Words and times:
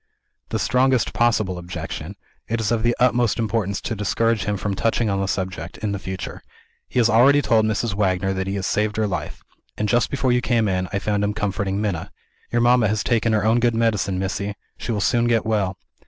"The 0.49 0.57
strongest 0.57 1.13
possible 1.13 1.59
objection. 1.59 2.15
It 2.47 2.59
is 2.59 2.71
of 2.71 2.81
the 2.81 2.95
utmost 2.99 3.37
importance 3.37 3.79
to 3.81 3.93
discourage 3.95 4.45
him 4.45 4.57
from 4.57 4.73
touching 4.73 5.11
on 5.11 5.21
the 5.21 5.27
subject, 5.27 5.77
in 5.77 5.91
the 5.91 5.99
future. 5.99 6.41
He 6.89 6.97
has 6.97 7.07
already 7.07 7.39
told 7.39 7.67
Mrs. 7.67 7.93
Wagner 7.93 8.33
that 8.33 8.47
he 8.47 8.55
has 8.55 8.65
saved 8.65 8.97
her 8.97 9.05
life; 9.05 9.43
and, 9.77 9.87
just 9.87 10.09
before 10.09 10.31
you 10.31 10.41
came 10.41 10.67
in, 10.67 10.89
I 10.91 10.97
found 10.97 11.23
him 11.23 11.35
comforting 11.35 11.79
Minna. 11.79 12.11
'Your 12.51 12.61
mamma 12.63 12.87
has 12.87 13.03
taken 13.03 13.31
her 13.33 13.45
own 13.45 13.59
good 13.59 13.75
medicine, 13.75 14.17
Missy; 14.17 14.55
she 14.75 14.91
will 14.91 15.01
soon 15.01 15.27
get 15.27 15.45
well.' 15.45 15.77